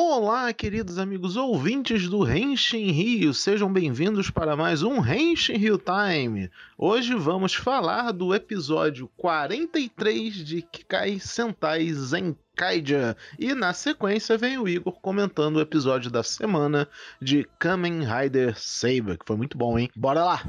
[0.00, 6.48] Olá, queridos amigos ouvintes do Henshin Rio, sejam bem-vindos para mais um Henshin Rio Time.
[6.78, 14.68] Hoje vamos falar do episódio 43 de Kikai Sentai Zenkaija e na sequência vem o
[14.68, 16.88] Igor comentando o episódio da semana
[17.20, 19.90] de Kamen Rider Saber, que foi muito bom, hein?
[19.96, 20.42] Bora lá!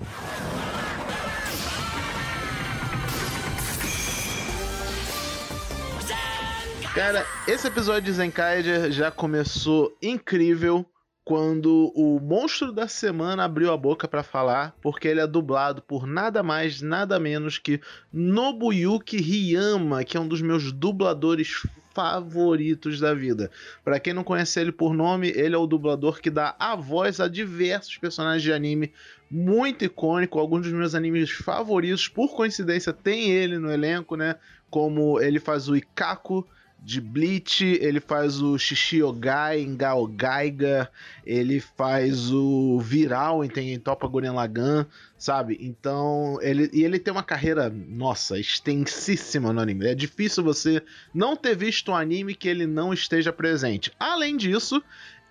[7.00, 10.86] Cara, esse episódio de Zenkaiger já começou incrível
[11.24, 16.06] quando o monstro da semana abriu a boca para falar, porque ele é dublado por
[16.06, 17.80] nada mais, nada menos que
[18.12, 23.50] Nobuyuki Ryama, que é um dos meus dubladores favoritos da vida.
[23.82, 27.21] Para quem não conhece ele por nome, ele é o dublador que dá a voz
[27.21, 28.92] a diversos personagens de anime
[29.32, 34.36] muito icônico, alguns dos meus animes favoritos, por coincidência, tem ele no elenco, né?
[34.70, 36.45] Como ele faz o Ikako
[36.81, 40.89] de Bleach, ele faz o Shishiogai em Gaogaiga,
[41.25, 45.58] ele faz o Viral em Tengentopa Guren Lagan, sabe?
[45.62, 49.88] Então, ele e ele tem uma carreira, nossa, extensíssima no anime.
[49.88, 50.81] É difícil você
[51.14, 53.92] não ter visto um anime que ele não esteja presente.
[54.00, 54.82] Além disso,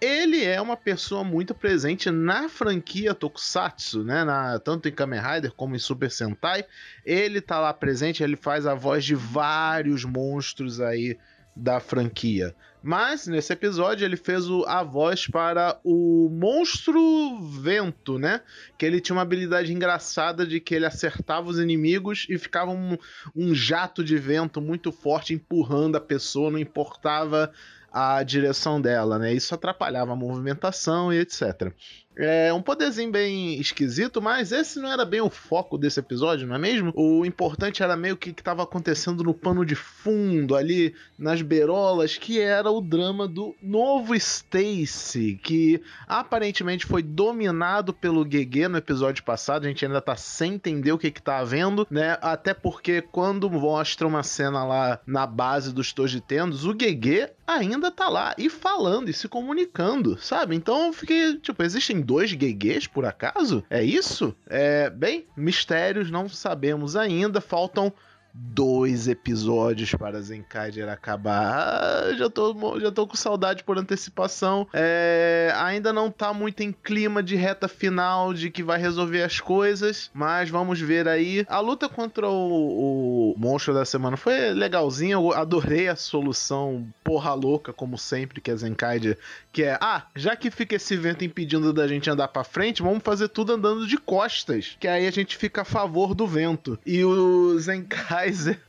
[0.01, 4.23] ele é uma pessoa muito presente na franquia Tokusatsu, né?
[4.23, 6.65] Na, tanto em Kamen Rider como em Super Sentai.
[7.05, 11.19] Ele tá lá presente, ele faz a voz de vários monstros aí
[11.59, 12.55] da franquia.
[12.83, 18.41] Mas nesse episódio ele fez o, a voz para o monstro vento, né?
[18.79, 22.97] Que ele tinha uma habilidade engraçada de que ele acertava os inimigos e ficava um,
[23.35, 27.53] um jato de vento muito forte empurrando a pessoa, não importava
[27.93, 29.33] a direção dela, né?
[29.33, 31.73] Isso atrapalhava a movimentação e etc.
[32.19, 36.57] É um poderzinho bem esquisito, mas esse não era bem o foco desse episódio, não
[36.57, 36.93] é mesmo?
[36.97, 42.17] O importante era meio que que estava acontecendo no pano de fundo, ali nas berolas,
[42.17, 49.25] que era o drama do novo Stacy, que aparentemente foi dominado pelo GG no episódio
[49.25, 49.65] passado.
[49.65, 52.19] A gente ainda tá sem entender o que que tá havendo, né?
[52.21, 58.09] Até porque quando mostra uma cena lá na base dos Tojitendos, o GG ainda tá
[58.09, 60.55] lá e falando e se comunicando, sabe?
[60.55, 63.63] Então eu fiquei, tipo, existem dois Geguês, por acaso?
[63.69, 64.35] É isso?
[64.47, 67.93] É, bem, mistérios não sabemos ainda, faltam
[68.41, 71.55] dois episódios para Zenkaiger acabar.
[71.55, 74.67] Ah, já, tô, já tô com saudade por antecipação.
[74.73, 79.41] É, ainda não tá muito em clima de reta final de que vai resolver as
[79.41, 81.45] coisas, mas vamos ver aí.
[81.49, 85.15] A luta contra o, o monstro da semana foi legalzinha.
[85.15, 89.19] Eu adorei a solução porra louca, como sempre, que é Zenkaiger,
[89.53, 93.03] que é, ah, já que fica esse vento impedindo da gente andar para frente, vamos
[93.03, 96.79] fazer tudo andando de costas, que aí a gente fica a favor do vento.
[96.85, 98.61] E o Zenkai Kaiser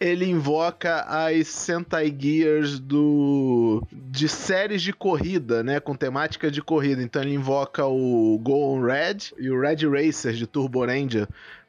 [0.00, 7.02] ele invoca as Sentai Gears do de séries de corrida, né, com temática de corrida.
[7.02, 11.28] Então ele invoca o Go On Red e o Red Racer de Turbo Ranger.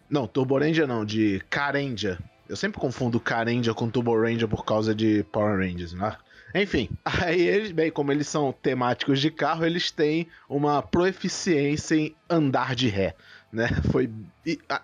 [0.10, 2.18] Não, Turbo Ranger não, de Carendia.
[2.48, 6.16] Eu sempre confundo Carendia com Turbo Ranger por causa de Power Rangers, né?
[6.56, 12.16] Enfim, aí eles, bem, como eles são temáticos de carro, eles têm uma proeficiência em
[12.28, 13.14] andar de ré
[13.52, 13.68] né?
[13.92, 14.10] Foi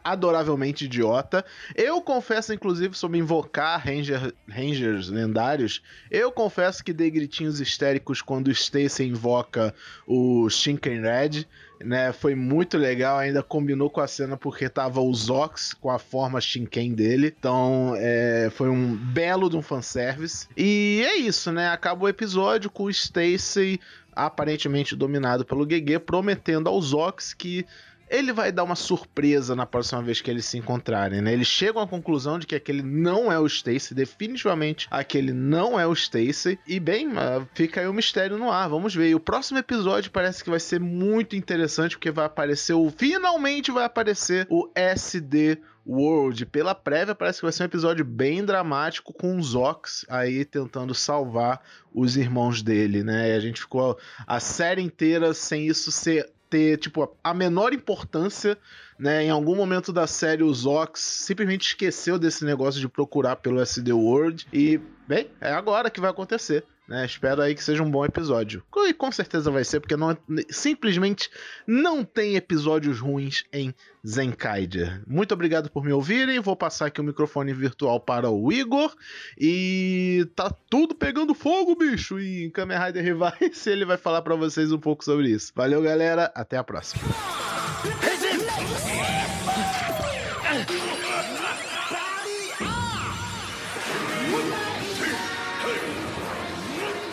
[0.03, 1.45] adoravelmente idiota.
[1.75, 5.81] Eu confesso, inclusive, sobre invocar Ranger, Rangers lendários,
[6.11, 9.73] eu confesso que dei gritinhos histéricos quando o Stacy invoca
[10.07, 11.45] o Shinken Red,
[11.83, 12.11] né?
[12.11, 16.41] Foi muito legal, ainda combinou com a cena porque tava o Zox com a forma
[16.41, 17.33] Shinken dele.
[17.37, 20.47] Então, é, foi um belo de um fanservice.
[20.55, 21.69] E é isso, né?
[21.69, 23.79] Acaba o episódio com o Stacy
[24.15, 27.65] aparentemente dominado pelo GG, prometendo ao Zox que
[28.09, 31.33] ele vai dar uma surpresa na próxima vez que eles se encontrarem, né?
[31.33, 35.87] Eles chegam à conclusão de que aquele não é o Stacy, definitivamente aquele não é
[35.87, 36.59] o Stacy.
[36.67, 39.09] E bem, ah, fica aí o mistério no ar, vamos ver.
[39.09, 43.71] E o próximo episódio parece que vai ser muito interessante porque vai aparecer o finalmente
[43.71, 46.47] vai aparecer o SD World.
[46.47, 50.95] Pela prévia, parece que vai ser um episódio bem dramático com os Ox aí tentando
[50.95, 51.61] salvar
[51.93, 53.29] os irmãos dele, né?
[53.29, 58.57] E a gente ficou a série inteira sem isso ser ter, tipo, a menor importância,
[58.97, 59.23] né?
[59.23, 63.91] Em algum momento da série, o Zox simplesmente esqueceu desse negócio de procurar pelo SD
[63.91, 64.47] World.
[64.53, 66.63] E, bem, é agora que vai acontecer.
[66.87, 68.63] Né, espero aí que seja um bom episódio.
[68.87, 70.15] E com certeza vai ser, porque não,
[70.49, 71.31] simplesmente
[71.65, 73.73] não tem episódios ruins em
[74.07, 75.01] Zenkaiger.
[75.07, 76.39] Muito obrigado por me ouvirem.
[76.39, 78.95] Vou passar aqui o microfone virtual para o Igor.
[79.35, 82.19] E tá tudo pegando fogo, bicho.
[82.19, 85.51] E em Kamen Rider Revice ele vai falar para vocês um pouco sobre isso.
[85.55, 86.31] Valeu, galera.
[86.35, 87.01] Até a próxima.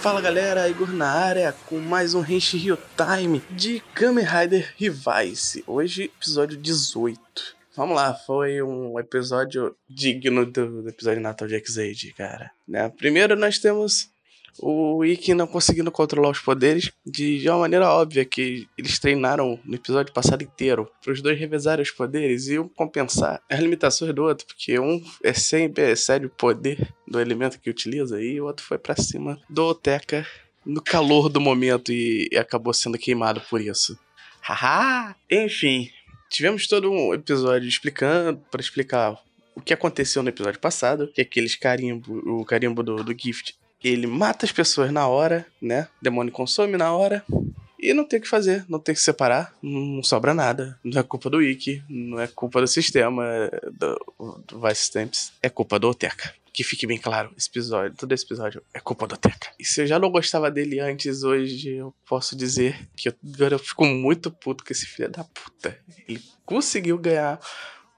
[0.02, 5.62] Fala galera, Igor na área com mais um Henshi Rio Time de Kamen Rider Revice.
[5.64, 7.20] Hoje, episódio 18.
[7.76, 12.50] Vamos lá, foi um episódio digno do, episódio Natal de X-Aid, cara.
[12.66, 12.88] Né?
[12.88, 14.10] Primeiro nós temos
[14.58, 19.75] o Ikki não conseguindo controlar os poderes de, uma maneira óbvia que eles treinaram no
[19.75, 24.25] episódio passado inteiro para os dois revezarem os poderes e um compensar as limitações do
[24.25, 28.64] outro, porque um é sempre excede o poder do elemento que utiliza e o outro
[28.64, 30.26] foi para cima do Oteka
[30.64, 33.98] no calor do momento e, e acabou sendo queimado por isso.
[34.40, 35.14] Haha!
[35.31, 35.90] Enfim,
[36.31, 39.19] tivemos todo um episódio explicando para explicar
[39.55, 44.06] o que aconteceu no episódio passado, que aqueles carimbo, o carimbo do, do Gift ele
[44.06, 45.88] mata as pessoas na hora, né?
[46.00, 47.25] O demônio consome na hora.
[47.79, 50.79] E não tem o que fazer, não tem que separar, não sobra nada.
[50.84, 55.50] Não é culpa do Wiki, não é culpa do sistema do, do Vice Stamps, é
[55.50, 56.32] culpa do Oteca.
[56.52, 59.49] Que fique bem claro, esse episódio, todo esse episódio é culpa do Oteca.
[59.58, 63.55] E se eu já não gostava dele antes, hoje eu posso dizer que eu, agora
[63.55, 65.76] eu fico muito puto com esse filho da puta.
[66.06, 67.40] Ele conseguiu ganhar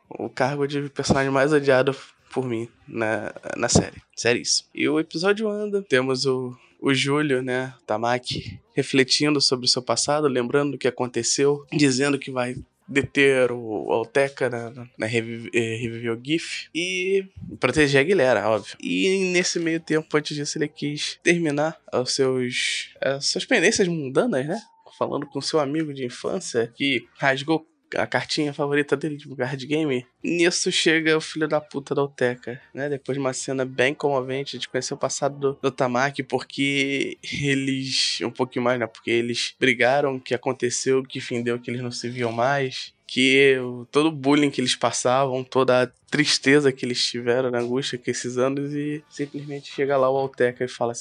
[0.09, 1.95] o cargo de personagem mais odiado
[2.35, 4.03] por mim na, na série.
[4.17, 4.69] Sério isso.
[4.75, 5.83] E o episódio anda.
[5.83, 11.65] Temos o, o Júlio, né, Tamaki, refletindo sobre o seu passado, lembrando o que aconteceu,
[11.73, 17.25] dizendo que vai deter o Alteca na, na eh, reviver o GIF e
[17.59, 18.77] proteger a Guilherme, óbvio.
[18.79, 24.47] E nesse meio tempo, antes disso, ele quis terminar os seus, as suas pendências mundanas,
[24.47, 24.61] né?
[24.99, 30.07] Falando com seu amigo de infância que rasgou a cartinha favorita dele de card game.
[30.23, 32.89] Nisso chega o filho da puta da Alteca, né?
[32.89, 38.21] Depois de uma cena bem comovente de conhecer o passado do, do Tamaki, porque eles.
[38.23, 38.87] Um pouquinho mais, né?
[38.87, 42.95] Porque eles brigaram, o que aconteceu, que fim deu que eles não se viam mais
[43.15, 43.57] que
[43.93, 48.11] todo o bullying que eles passavam, toda a tristeza que eles tiveram, na angústia que
[48.11, 50.93] esses anos, e simplesmente chega lá o Alteca e fala,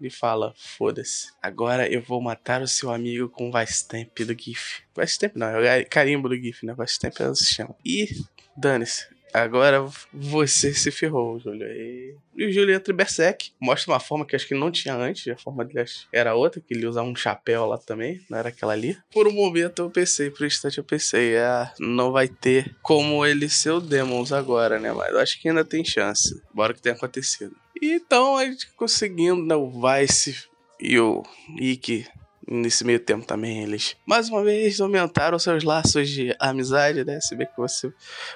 [0.00, 4.80] e fala, foda-se, agora eu vou matar o seu amigo com o Vice-Stamp do GIF.
[4.96, 6.74] Vice-Stamp não, é o carimbo do GIF, né?
[6.74, 7.76] Vice-Stamp é o chama.
[7.84, 8.16] E,
[8.56, 11.66] dane-se, Agora você se ferrou, Júlio.
[11.66, 13.50] E, e o Júlio entra em Berserk.
[13.60, 15.26] Mostra uma forma que acho que ele não tinha antes.
[15.28, 18.20] A forma dele era outra, que ele usava um chapéu lá também.
[18.28, 18.96] Não era aquela ali.
[19.12, 23.24] Por um momento eu pensei, por um instante eu pensei, ah, não vai ter como
[23.24, 24.92] ele ser o Demons agora, né?
[24.92, 26.40] Mas eu acho que ainda tem chance.
[26.52, 27.54] Bora que tenha acontecido.
[27.80, 29.54] E então a gente conseguindo, né?
[29.54, 30.48] O Vice
[30.80, 31.22] e o
[31.58, 32.06] Ikki
[32.50, 37.20] nesse meio tempo também eles mais uma vez aumentaram seus laços de amizade, né?
[37.20, 37.92] Se bem que você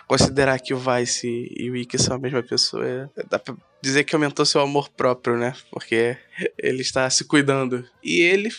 [0.07, 4.05] considerar que o Vice e o Ikki são a mesma pessoa, é, dá pra dizer
[4.05, 5.55] que aumentou seu amor próprio, né?
[5.71, 6.17] Porque
[6.59, 7.85] ele está se cuidando.
[8.03, 8.51] E ele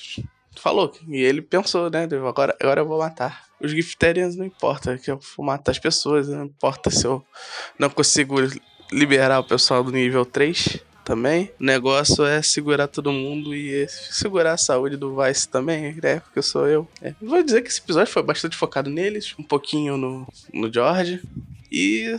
[0.55, 2.07] falou, e ele pensou, né?
[2.27, 3.45] Agora, agora eu vou matar.
[3.61, 7.23] Os Gifterians não importa, que eu vou matar as pessoas, não importa se eu
[7.79, 8.35] não consigo
[8.91, 11.51] liberar o pessoal do nível 3 também.
[11.59, 16.19] O negócio é segurar todo mundo e segurar a saúde do Vice também, né?
[16.19, 16.87] Porque sou eu.
[17.01, 17.13] É.
[17.21, 21.21] Vou dizer que esse episódio foi bastante focado neles, um pouquinho no, no George.
[21.71, 22.15] E,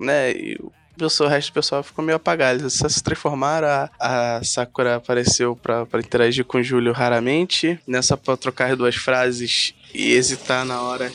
[0.00, 2.60] né, o o resto do pessoal ficou meio apagado.
[2.60, 3.66] Eles se transformaram.
[3.68, 7.78] A, a Sakura apareceu pra interagir com o Júlio raramente.
[7.86, 11.10] Nessa pra trocar duas frases e hesitar na hora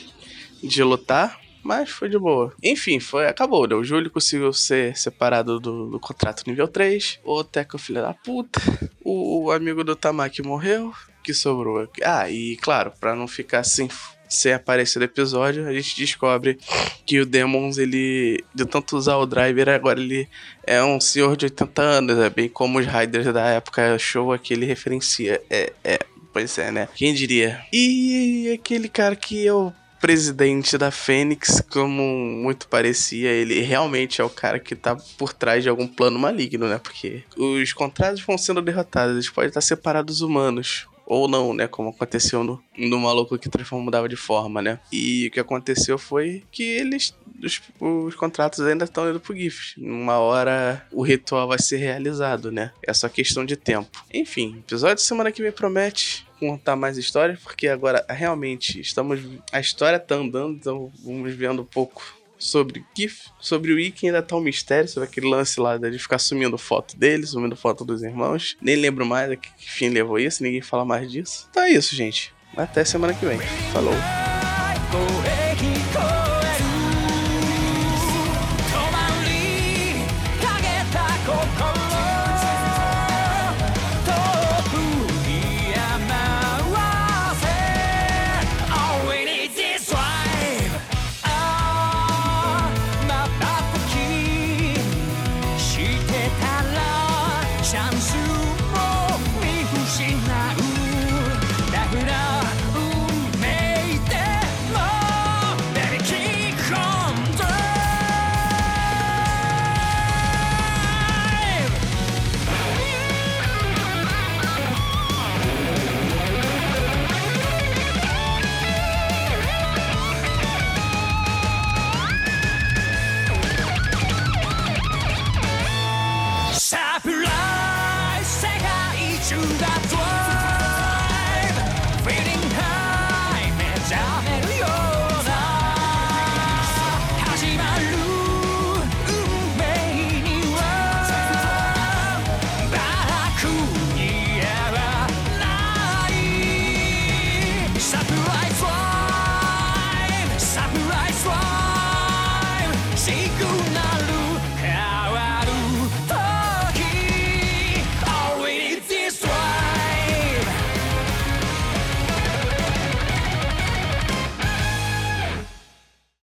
[0.62, 1.40] de lutar.
[1.64, 2.54] Mas foi de boa.
[2.64, 3.68] Enfim, foi, acabou.
[3.68, 3.76] Né?
[3.76, 7.20] O Júlio conseguiu ser separado do, do contrato nível 3.
[7.24, 8.60] O Teco, filho da puta.
[9.04, 10.94] O, o amigo do Tamaki morreu.
[11.24, 11.88] Que sobrou.
[12.04, 13.90] Ah, e claro, pra não ficar assim
[14.30, 16.60] sem aparecer no episódio, a gente descobre
[17.06, 20.30] que o Demons, ele, de tanto usar o driver, agora ele
[20.66, 24.54] é um senhor de 80 anos, é bem como os Riders da época show que
[24.54, 25.42] ele referencia.
[25.50, 26.00] É, é,
[26.32, 26.88] pois é, né?
[26.94, 27.60] Quem diria?
[27.74, 34.30] E aquele cara que eu presidente da Fênix, como muito parecia, ele realmente é o
[34.30, 36.80] cara que tá por trás de algum plano maligno, né?
[36.82, 40.88] Porque os contratos vão sendo derrotados, eles podem estar separados dos humanos.
[41.10, 41.68] Ou não, né?
[41.68, 44.80] Como aconteceu no, no maluco que transforma mudava de forma, né?
[44.92, 47.16] E o que aconteceu foi que eles.
[47.44, 49.74] Os, os contratos ainda estão indo pro GIF.
[49.80, 52.72] Uma hora o ritual vai ser realizado, né?
[52.86, 54.06] É só questão de tempo.
[54.14, 59.20] Enfim, episódio de semana que me promete contar mais histórias, porque agora realmente estamos.
[59.52, 64.24] A história tá andando, então vamos vendo um pouco sobre GIF, sobre o Ikki ainda
[64.24, 68.02] tá um mistério, sobre aquele lance lá de ficar sumindo foto dele, sumindo foto dos
[68.02, 68.56] irmãos.
[68.62, 71.48] Nem lembro mais a que fim levou isso, ninguém fala mais disso.
[71.52, 72.34] Então é isso, gente.
[72.56, 73.38] Até semana que vem.
[73.74, 73.94] Falou.